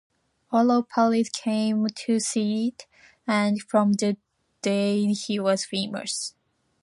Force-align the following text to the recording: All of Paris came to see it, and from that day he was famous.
All 0.51 0.71
of 0.71 0.89
Paris 0.89 1.29
came 1.29 1.85
to 1.85 2.19
see 2.19 2.69
it, 2.69 2.87
and 3.27 3.61
from 3.61 3.93
that 3.99 4.17
day 4.63 5.13
he 5.13 5.39
was 5.39 5.63
famous. 5.65 6.33